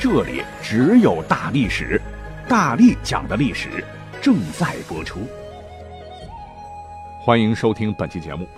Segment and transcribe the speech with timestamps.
[0.00, 2.00] 这里只有大历史，
[2.48, 3.84] 大力讲的历史
[4.22, 5.20] 正在播出。
[7.20, 8.48] 欢迎收听本期节目。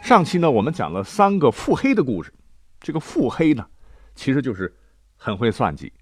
[0.00, 2.32] 上期呢，我们讲了三个腹黑的故事。
[2.80, 3.66] 这个腹黑呢，
[4.14, 4.74] 其实就是
[5.18, 5.92] 很会算计，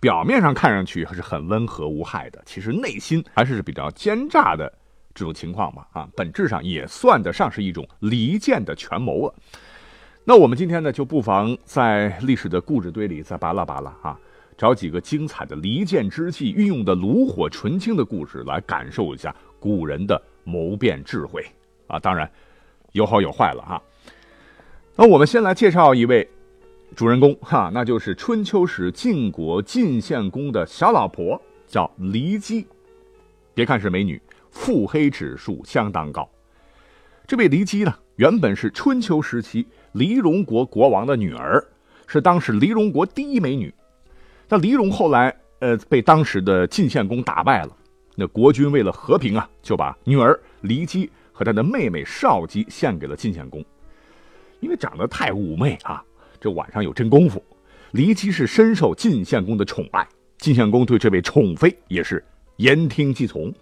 [0.00, 4.72] 表面上看上去还是很温和无害的，其实内心还是比较奸诈的
[5.14, 5.86] 这种情况吧。
[5.92, 9.34] 啊，本质上也算得上是一种离间的权谋了。
[10.24, 14.18] 那我们今天呢，就不妨在历史的故事堆里再扒拉扒拉啊。
[14.58, 21.46] 找几个精彩的离间之计运用的炉火纯青的故事来感受一下古人的谋变智慧
[21.86, 21.96] 啊！
[22.00, 22.28] 当然，
[22.90, 23.80] 有好有坏了哈。
[24.96, 26.28] 那我们先来介绍一位
[26.96, 32.66] 主人公哈，那就是春秋时晋国晋献公的小老婆，叫骊姬。
[33.54, 34.20] 别看是美女，
[34.50, 36.28] 腹黑指数相当高。
[37.28, 41.64] 这位骊姬呢，原本是春秋时期黎戎国国王的女儿，
[42.08, 43.72] 是当时黎戎国第一美女。
[44.48, 47.76] 那黎戎后来，呃，被当时的晋献公打败了。
[48.14, 53.64] 那国君为了和平啊，就把女儿骊姬和他的妹妹少姬献给了晋献公。
[54.60, 56.02] 因为长得太妩媚啊，
[56.40, 57.40] 这晚上有真功夫。
[57.92, 60.06] 骊姬是深受晋献公的宠爱，
[60.38, 62.24] 晋献公对这位宠妃也是
[62.56, 63.52] 言听计从。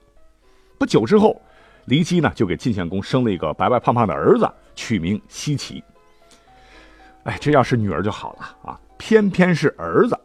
[0.78, 1.40] 不久之后，
[1.86, 5.82] 骊姬呢就给晋献公生了一个白白胖胖的儿子，取名奚齐。
[7.24, 10.18] 哎，这要是女儿就好了啊，偏偏是儿子。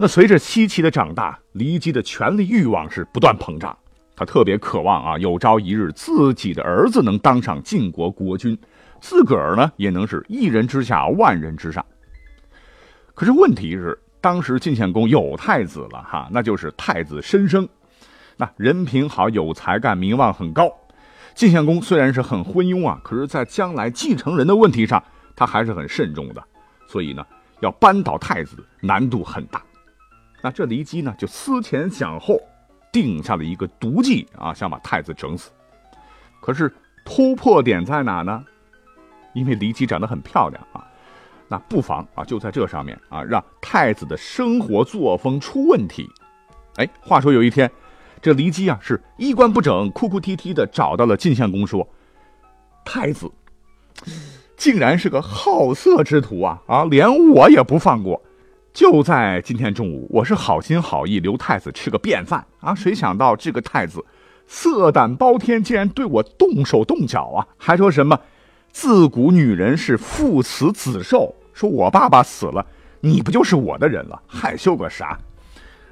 [0.00, 3.76] 那随着西岐的长大，骊姬的权力欲望是不断膨胀，
[4.14, 8.56] 他特别渴望啊，有朝一日自己的儿子能当上晋国国君，
[9.00, 11.84] 自个儿呢也能是一人之下万人之上。
[13.12, 17.68] 可是问题是，当时晋献公有太子了哈，那就是太子申生，
[18.36, 20.72] 那人品好，有才干，名望很高。
[21.34, 25.02] 晋献公虽然是很昏庸啊，可是，在将来继承人的问题上，
[25.34, 26.44] 他还是很慎重的，
[26.86, 27.26] 所以呢，
[27.58, 29.60] 要扳倒太子难度很大。
[30.40, 32.40] 那这骊姬呢，就思前想后，
[32.92, 35.50] 定下了一个毒计啊，想把太子整死。
[36.40, 36.72] 可是
[37.04, 38.44] 突破点在哪呢？
[39.34, 40.86] 因为骊姬长得很漂亮啊，
[41.48, 46.08] 那不妨啊，就在这上面啊，让太子的生活作风出问题。
[46.76, 47.70] 哎，话说有一天，
[48.22, 51.86] 这骊姬啊是衣冠不整，哭哭啼啼的找到了晋献公，说
[52.84, 53.30] ：“太子
[54.56, 56.62] 竟然是个好色之徒啊！
[56.66, 58.22] 啊，连我也不放过。”
[58.78, 64.04] 就在今天中午，我是好心好意留太子吃个便饭啊，谁想到这个太子
[64.46, 67.48] 色胆包天，竟然对我动手动脚啊！
[67.56, 68.20] 还说什么
[68.70, 72.64] 自古女人是父慈子受，说我爸爸死了，
[73.00, 74.22] 你不就是我的人了？
[74.28, 75.18] 害羞个啥？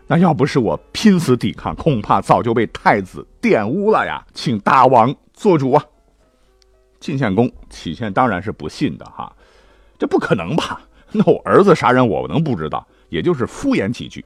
[0.06, 4.24] 那要不是我拼死抵抗，恐怕早就被太子玷污了呀！
[4.32, 5.84] 请大王做主啊！
[7.00, 9.34] 晋献公起先当然是不信的哈，
[9.98, 10.82] 这不可能吧？
[11.16, 12.86] 那我儿子杀人，我能不知道？
[13.08, 14.24] 也就是敷衍几句。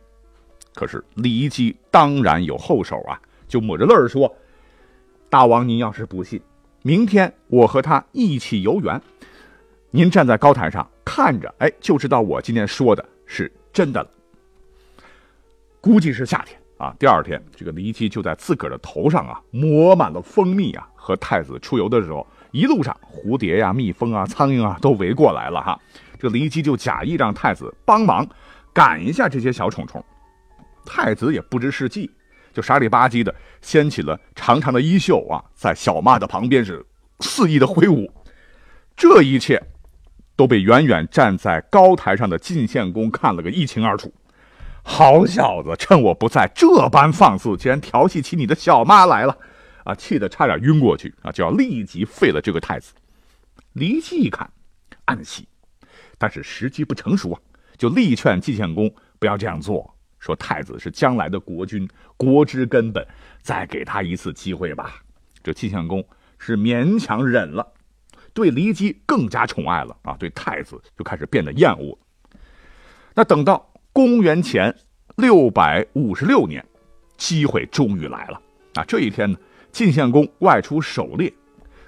[0.75, 4.35] 可是骊姬当然有后手啊，就抹着泪儿说
[5.29, 6.41] ：“大王，您要是不信，
[6.83, 9.01] 明天我和他一起游园，
[9.91, 14.09] 您站在高台上看着，哎，就知道我今天说的是真的了。”
[15.83, 16.95] 估计是夏天啊。
[16.99, 25.79] 第二天，这个骊姬就在自个儿的头上啊抹满了蜂蜜啊，和太子出游的时候，一路上蝴蝶呀、蜜蜂啊、苍蝇啊都围过来了哈。
[26.21, 28.29] 这骊姬就假意让太子帮忙
[28.75, 30.05] 赶一下这些小虫虫，
[30.85, 32.11] 太子也不知是计，
[32.53, 36.85] 就傻里吧唧的掀起了长长的衣袖啊，在小妈的旁边是
[37.21, 38.13] 肆意的挥舞。
[38.95, 39.61] 这一切
[40.37, 44.13] 都被远远站在高台上的晋献公看了个一清二楚。
[44.83, 49.39] 好小子，趁我不在这般放肆，竟然调戏起你的小妈来了！
[49.85, 52.93] 啊，气得差点晕过去啊，就要立即废了这个太子。
[53.75, 54.51] 骊姬一看，
[55.05, 55.47] 暗喜。
[56.21, 57.41] 但是时机不成熟啊，
[57.79, 61.89] 就力劝晋献公不要这样做，说太子是将来的国君，
[62.19, 63.03] 国之根本，
[63.41, 65.03] 再给他一次机会吧。
[65.43, 66.05] 这晋献公
[66.39, 67.67] 是勉强忍了，
[68.35, 71.99] 对骊姬更加宠爱了啊，对太子就开始变得厌恶。
[73.15, 74.77] 那等到公元前
[75.17, 76.63] 六百五十六年，
[77.17, 78.39] 机会终于来了
[78.75, 78.85] 啊！
[78.85, 79.39] 这一天呢，
[79.73, 81.33] 晋献公外出狩猎，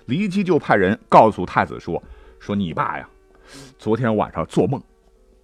[0.07, 2.03] 骊姬就派人告诉太子说
[2.41, 3.07] ：“说你爸呀。”
[3.79, 4.83] 昨天晚上做梦，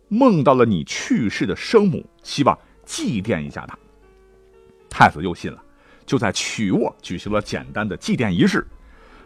[0.09, 3.79] 梦到了你去世的生母，希望祭奠一下他。
[4.89, 5.63] 太子又信了，
[6.07, 8.67] 就在曲沃举行了简单的祭奠仪式。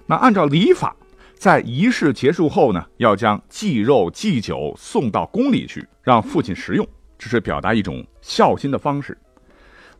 [0.06, 0.96] 那按照礼法，
[1.34, 6.86] 在仪式结束后呢，要将祭肉祭酒送到宫里去，让父亲食用，
[7.16, 9.16] 这是表达一种孝心的方式。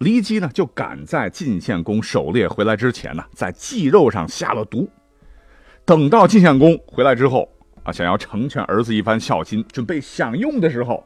[0.01, 4.89] 骊姬呢，就赶在晋献公狩猎回来之前呢，在祭肉上下了毒。
[5.85, 7.49] 等到晋献公回来之后
[7.85, 11.05] 啊，想要成全儿子一番孝心，准备享用的时候，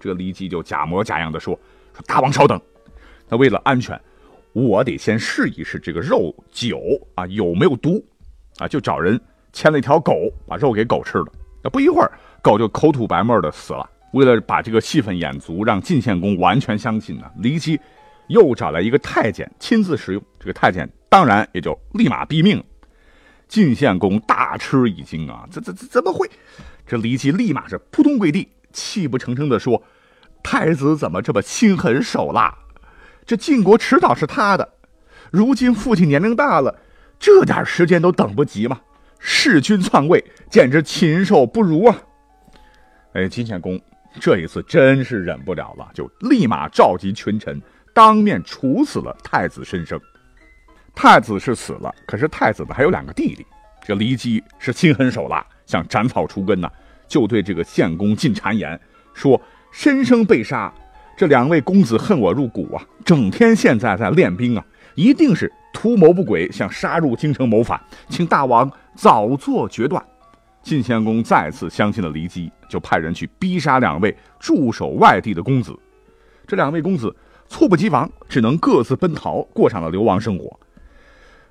[0.00, 1.58] 这个骊姬就假模假样的说
[1.92, 2.60] ：“说大王稍等，
[3.28, 4.00] 那为了安全，
[4.52, 6.80] 我得先试一试这个肉酒
[7.14, 8.02] 啊有没有毒
[8.58, 9.20] 啊。”就找人
[9.52, 11.26] 牵了一条狗，把肉给狗吃了。
[11.62, 12.10] 那不一会儿，
[12.42, 13.88] 狗就口吐白沫的死了。
[14.12, 17.78] 为了把这个戏份演足，让晋献公完全相信呢，骊姬
[18.28, 20.22] 又找来一个太监亲自食用。
[20.38, 22.64] 这个太监当然也就立马毙命了。
[23.54, 25.46] 晋献公大吃一惊啊！
[25.48, 26.28] 这、这、这怎么会？
[26.84, 29.80] 这骊姬立马是扑通跪地，泣不成声地说
[30.42, 32.52] ：“太子怎么这么心狠手辣？
[33.24, 34.68] 这晋国迟早是他的。
[35.30, 36.80] 如今父亲年龄大了，
[37.16, 38.80] 这点时间都等不及吗？
[39.20, 41.96] 弑君篡位，简直禽兽不如啊！”
[43.14, 43.80] 哎，晋献公
[44.18, 47.62] 这一次真是忍不了了，就立马召集群臣，
[47.94, 50.00] 当面处死了太子申生。
[50.94, 53.44] 太子是死了，可是太子呢还有两个弟弟。
[53.84, 56.70] 这骊姬是心狠手辣，想斩草除根呐，
[57.06, 58.80] 就对这个献公进谗言，
[59.12, 59.38] 说
[59.70, 60.72] 申生被杀，
[61.16, 64.64] 这两位公子恨我入骨啊，整天现在在练兵啊，
[64.94, 70.02] 一定是图谋不轨，想杀入京城谋反，请大王早做决断。
[70.62, 75.78] 晋献公再次相信了骊姬，就派人去逼杀两位驻守外地的公子。
[76.46, 77.14] 这两位公子
[77.50, 80.58] 猝不及防，只能各自奔逃，过上了流亡生活。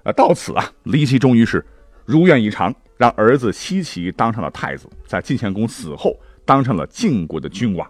[0.04, 1.66] 啊，到此啊，骊姬终于是
[2.06, 7.90] 如愿以偿，让儿子奚齐当上了太子，在晋献公死后当上了晋国的君王。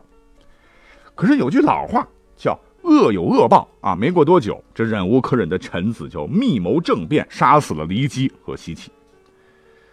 [1.15, 2.07] 可是有句老话
[2.37, 8.91] 叫“恶有恶报”啊，没过多久，这忍无可忍的臣子就密谋政变，杀死了骊姬和奚齐。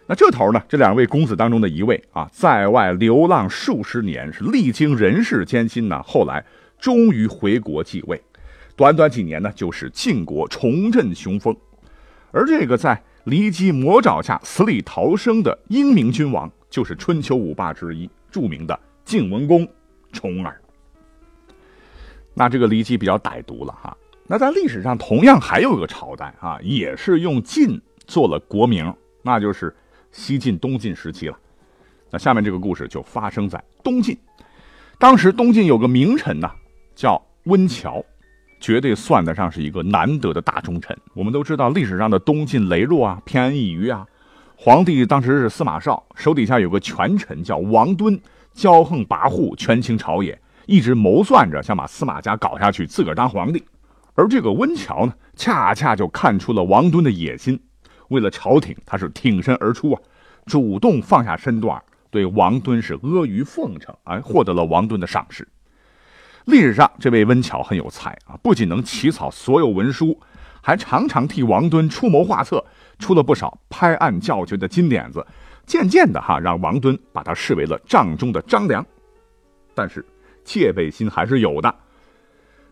[0.07, 6.45] 那这头呢，这两位公子当中的一位啊，在外流浪数十年，是历经人世艰辛呢，后来
[6.79, 8.21] 终于回国继位，
[8.75, 11.55] 短短几年呢，就使晋国重振雄风。
[12.31, 19.67] 而这个在骊姬魔爪下死里逃生的英明君王，就是春秋五霸之一，著名的晋文公
[20.11, 20.59] 重耳。
[22.33, 23.95] 那这个骊姬比较歹毒了哈。
[24.27, 29.75] 那在历史上同样还有一个朝代啊，也是用晋做了国名，那就是
[30.11, 31.37] 西晋、东晋时期了。
[32.09, 34.17] 那下面这个故事就发生在东晋，
[34.97, 36.49] 当时东晋有个名臣呐，
[36.95, 38.03] 叫温峤。
[38.61, 40.95] 绝对算得上是一个难得的大忠臣。
[41.13, 44.05] 我们都知道历史上的东晋羸弱啊，偏安一隅啊。
[44.55, 48.17] 皇帝当时是司马绍，手底下有个权臣叫王敦，
[48.55, 53.63] 骄横跋扈，权倾朝野，一直谋算着想把司马家搞下去，自个儿当皇帝。
[54.13, 57.59] 而这个温峤呢，恰恰就看出了王敦的野心，
[58.09, 60.01] 为了朝廷，他是挺身而出啊，
[60.45, 61.81] 主动放下身段，
[62.11, 65.47] 对王敦是阿谀奉承，哎，获得了王敦的赏识。
[66.45, 70.19] 历史上，这位温峤很有才啊，不仅能起草所有文书，
[70.61, 72.63] 还常常替王敦出谋划策，
[72.99, 75.25] 出了不少拍案叫绝的金点子。
[75.65, 78.85] 渐渐的，哈，让王敦把他视为了帐中的张良。
[79.73, 80.05] 但是
[80.43, 81.73] 戒备心还是有的。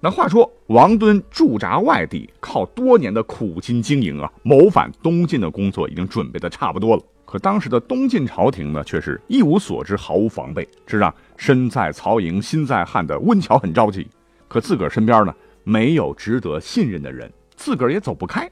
[0.01, 7.03] 那话说，王敦驻扎外地，靠多年的苦心经营啊，谋反东晋的工作已经准备的差不多了。
[7.29, 14.07] 可当时的东晋朝廷呢，却是一无所知，毫无防备，这让身在曹营心在汉的温峤很着急。
[14.47, 18.49] 可自个儿身边呢，没有值得信任的人，自个儿也走不开，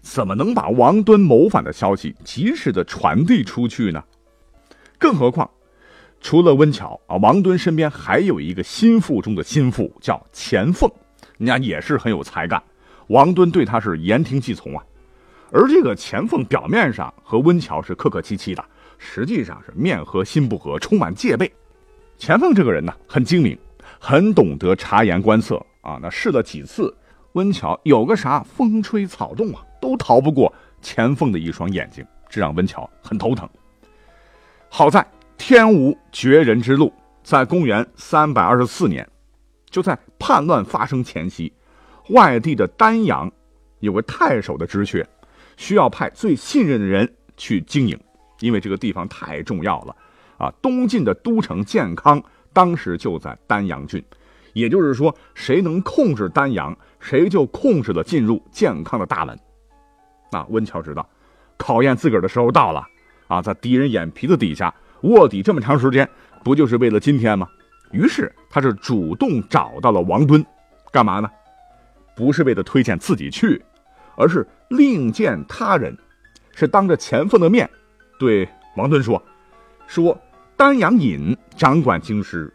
[0.00, 4.02] 怎么能把王敦谋反的消息及时的传递出去呢？
[4.98, 5.48] 更何况，
[6.20, 10.90] 除了温峤啊，王敦身边还有一个心腹中的心腹，叫钱凤，
[11.38, 12.60] 人家也是很有才干，
[13.06, 14.82] 王敦对他是言听计从啊。
[15.50, 18.64] 而这个钱凤表面上和温峤是客客气气的，
[18.98, 21.50] 实际上是面和心不和，充满戒备。
[22.18, 23.58] 钱凤这个人呢，很精明，
[23.98, 25.98] 很懂得察言观色啊。
[26.02, 26.94] 那试了几次，
[27.32, 30.52] 温峤有个啥风吹草动啊，都逃不过
[30.82, 33.48] 钱凤的一双眼睛，这让温峤很头疼。
[34.68, 35.06] 好在
[35.38, 39.08] 天无绝人之路，在公元三百二十四年，
[39.70, 41.50] 就在叛乱发生前夕，
[42.10, 43.30] 外地的丹阳
[43.80, 45.08] 有个太守的职缺。
[45.58, 47.98] 需要派最信任的人去经营，
[48.38, 49.96] 因为这个地方太重要了，
[50.38, 52.22] 啊，东晋的都城建康
[52.52, 54.02] 当时就在丹阳郡，
[54.52, 59.36] 也就是说，谁能控制丹阳，谁就控制了进入建康的大门。
[60.30, 61.06] 那温峤知道，
[61.56, 62.86] 考验自个儿的时候到了，
[63.26, 66.08] 啊，在敌人眼皮子底下卧底这么长时间，
[66.44, 67.48] 不就是为了今天吗？
[67.90, 70.44] 于是他是主动找到了王敦，
[70.92, 71.28] 干嘛呢？
[72.14, 73.60] 不是为了推荐自己去，
[74.16, 75.96] 而是另见他人，
[76.54, 77.68] 是当着钱凤的面
[78.18, 79.22] 对王敦说
[79.88, 80.18] ：“说
[80.56, 82.52] 丹阳尹掌管京师，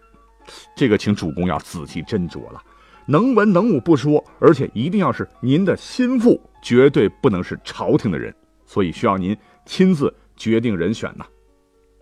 [0.75, 2.61] 这个请主公要仔细斟酌了。
[3.05, 8.33] 能文能武不说，而且一定要是您的心腹，绝对不能是朝廷的人。
[8.65, 11.25] 所以需要您亲自决定人选呐。”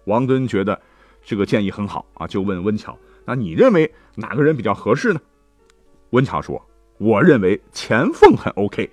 [0.06, 0.80] 王敦觉得
[1.24, 5.22] 这个建议很好啊，就问温峤：“那你认为哪个人比较合适呢？”
[6.12, 6.62] 温峤说。
[6.98, 8.88] 我认为钱凤很 OK，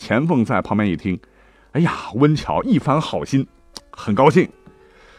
[0.00, 1.20] 钱凤在旁边一听，
[1.72, 3.46] 哎呀，温峤一番好心，
[3.90, 4.48] 很高兴。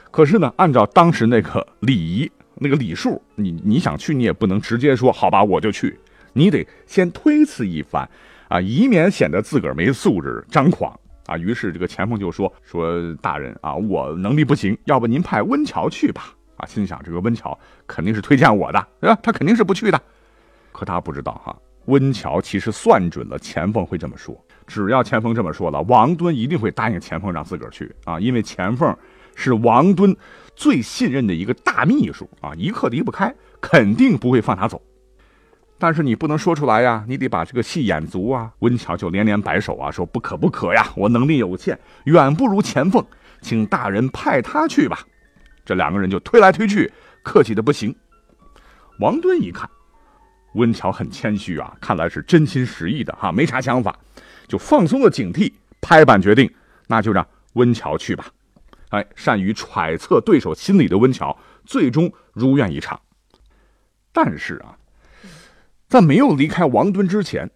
[0.09, 5.97] 可是呢，按照当时那个礼仪、那个礼数，你你想去，你也不能直接说好吧，我就去，
[6.33, 8.09] 你得先推辞一番
[8.49, 11.37] 啊，以免显得自个儿没素质、张狂啊。
[11.37, 19.19] 于是这个钱凤就说：“说大人啊，我能力不行，要不您派温峤去吧。”啊，心想这个温峤肯定是推荐我的，对吧？
[19.21, 20.01] 他肯定是不去的。
[20.71, 21.55] 可他不知道哈。
[21.85, 24.39] 温峤其实算准了钱凤会这么说，
[24.71, 28.95] 只要钱凤这么说了，王敦一定会答应钱凤让自个儿去啊，因为钱凤
[29.35, 30.15] 是王敦
[30.55, 34.81] 最信任的一个大秘书啊，一刻离不开，肯定不会放他走。
[35.77, 38.49] 但是你不能说出来呀，你得把这个戏演足啊。
[38.59, 43.05] 温峤就连连摆手啊，说不可不可呀，我能力有限，远不如钱凤，
[43.41, 44.99] 请大人派他去吧。
[45.65, 46.89] 这两个人就推来推去，
[47.23, 47.93] 客气的不行。
[48.99, 49.69] 王敦一看。
[50.53, 53.97] 温峤很谦虚啊，看来是真心实意的哈，没啥想法，
[54.51, 56.53] 就放松了警惕，拍板决定，
[56.87, 58.25] 那就让温峤去吧。
[58.89, 61.33] 哎，善于揣测对手心理的温峤，
[61.65, 62.99] 最终如愿以偿。
[64.11, 64.77] 但是啊，
[65.87, 67.49] 在没有离开王敦之前，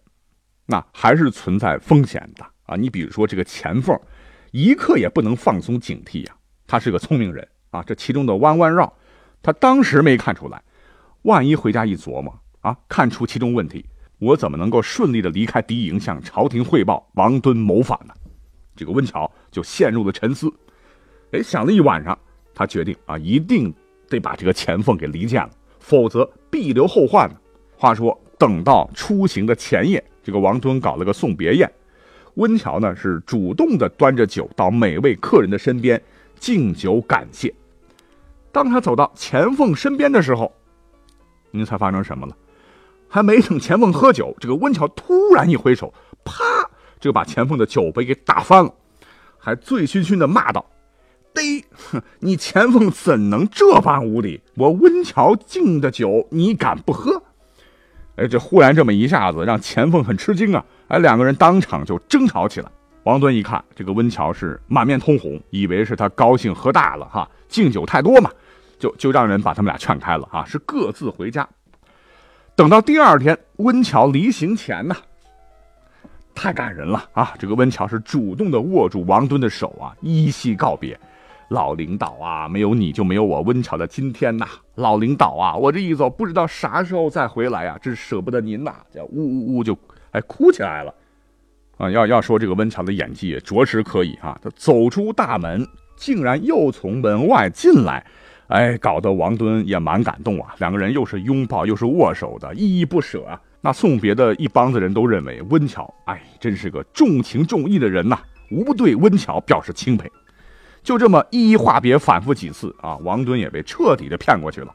[0.64, 2.76] 那还是存在风险的啊。
[2.76, 4.00] 你比如说这个钱凤，
[4.52, 6.34] 一刻也不能放松警惕呀。
[6.66, 8.90] 他是个聪明人啊，这其中的弯弯绕，
[9.42, 10.62] 他当时没看出来，
[11.22, 12.40] 万一回家一琢磨。
[12.62, 13.86] 啊，看出其中问题，
[14.18, 18.14] 我怎么能够顺利的离开敌营，向朝廷汇报王敦谋反呢？
[18.74, 20.52] 这个温峤就陷入了沉思。
[21.32, 22.18] 哎，想了一晚上，
[22.54, 23.72] 他决定啊，一定
[24.08, 27.36] 得把这个钱凤给离间了，否则必留后患呢。
[27.76, 31.70] 话说，等到出行的前夜，这个王敦搞了个送别宴，
[32.34, 36.00] 温峤呢是主动的端着酒到每位客人的身边
[36.38, 37.52] 敬酒感谢。
[38.50, 40.50] 当他走到钱凤身边的时候，
[41.50, 42.34] 您猜发生什么了？
[43.08, 45.92] 还没等钱凤喝酒，这个温峤突然一挥手，
[46.24, 46.44] 啪，
[47.00, 48.72] 就把钱凤的酒杯给打翻了，
[49.38, 50.64] 还醉醺醺的骂道
[51.34, 51.64] ：“嘚，
[52.20, 54.40] 你钱凤怎能这般无礼？
[54.56, 57.22] 我温峤敬的酒，你敢不喝？”
[58.16, 60.64] 哎，这忽然这么一下子，让钱凤很吃惊啊！
[60.88, 62.70] 哎，两个人当场就争吵起来。
[63.02, 68.30] 王敦一看，这个温峤是满面通红，以为是他高兴喝大了哈，敬酒太多嘛，
[68.78, 71.46] 就就让人把他们俩劝开了啊，是各自回家。
[72.56, 74.96] 等到第二天，温峤离行前呢，
[76.34, 77.34] 太感人了啊！
[77.38, 80.98] 这个温峤是主动的握住王敦的手啊，依稀告别。
[81.50, 84.46] 老领导啊，没有你就没有我温峤的今天呐！
[84.76, 88.74] 老领导啊，我这一走，不知道啥时候再回来啊，真舍不得您呐！
[88.90, 89.76] 叫呜呜呜就
[90.12, 90.94] 哎哭起来了
[91.76, 91.90] 啊！
[91.90, 98.02] 要要说这个温峤的演技也着实可以啊，他走出大门，竟然又从门外进来。
[98.48, 100.54] 哎，搞得王敦也蛮感动啊！
[100.58, 103.40] 两个人又是拥抱又是握手的，依依不舍啊。
[103.60, 108.16] 那送别的一帮子人都认为温峤，哎，真是个重情重义的人呐，
[108.52, 110.08] 无不对温峤表示钦佩。
[110.84, 114.72] 就这么一一话别，反复几次啊，王敦也被彻底的骗过去了。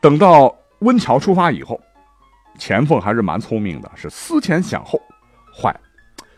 [0.00, 1.78] 等到温峤出发以后，
[2.58, 4.98] 钱凤还是蛮聪明的，是思前想后，
[5.54, 5.80] 坏了，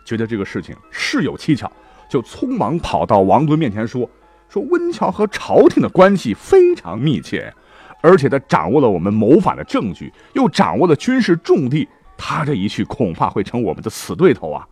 [0.04, 1.70] 觉得这个事情事有蹊跷，
[2.10, 4.10] 就匆忙跑到王敦面前说。
[4.48, 7.52] 说温峤和朝廷的关系非常密切，
[8.00, 11.86] 而且他掌握了我们谋反的证据，又掌握了军事重地，
[12.16, 14.66] 他这一去恐怕会成我们的死对头啊！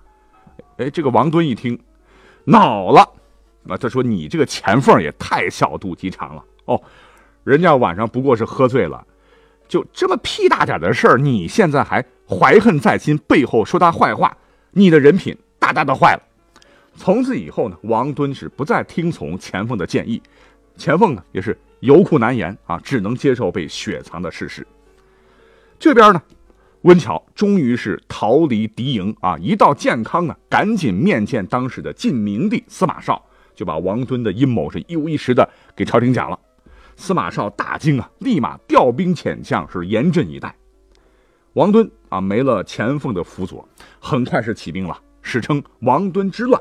[0.78, 1.78] 哎，这个王敦一听，
[2.44, 3.00] 恼了，
[3.68, 6.80] 啊，他说：“你这个钱凤也太小肚鸡肠了哦！
[7.44, 9.06] 人家晚上不过是喝醉了，
[9.68, 14.36] 就这么屁大点的事儿，你现在还怀恨在心，背后说他坏话，
[14.70, 16.22] 你的人品大大的坏了。”
[16.96, 20.20] 从此以后呢，王敦是不再听从钱凤的建议，
[20.76, 24.66] 钱凤呢也是有苦难言啊，只能接受被雪藏的事实。
[25.78, 26.22] 这边呢，
[26.82, 33.22] 温峤终于是逃离敌营啊，一到建康呢，赶紧面见当时的晋明帝司马绍，
[33.54, 36.38] 就把王敦的阴谋是一五一十的给朝廷讲了。
[36.96, 40.56] 司马绍大惊啊，立马调兵遣将，是严阵以待。
[41.52, 43.68] 王敦啊，没了钱凤的辅佐，
[44.00, 46.60] 很快是起兵了，史称王敦之乱。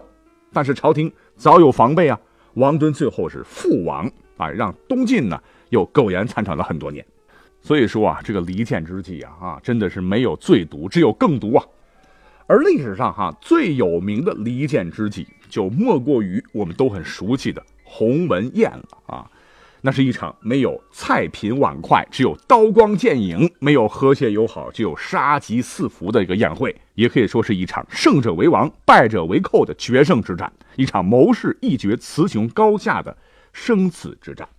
[0.56, 2.18] 但是朝廷早有防备啊，
[2.54, 7.06] 王敦最后是父亡啊，让东晋呢又苟延残喘了很多年。
[7.62, 11.66] 所以说啊，这个离间之计啊，啊，真的是没有最毒，只有更毒啊。
[12.48, 19.30] 而历史上哈最有名的离间之计，就莫过于我们都很熟悉的鸿门宴了啊。
[19.86, 33.16] 那是一场没有菜品碗筷，只有刀光剑影；没有和谐友好，只有杀机四伏的一个宴会，也可以说是一场胜者为王、败者为寇的决胜之战，一场谋士一决雌雄高下的
[33.54, 34.50] 生死之战。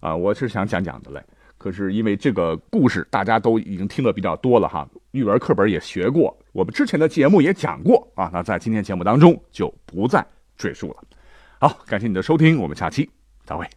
[0.00, 1.22] 啊，我是想讲讲的嘞。
[1.58, 10.96] 可是因为这个故事大家都已经听得比较多了哈，语文课本也学过，我们之前的节目也讲过啊，那在今天节目当中就不再赘述了。
[11.60, 13.10] 好，感谢你的收听，我们下期
[13.44, 13.68] 再会。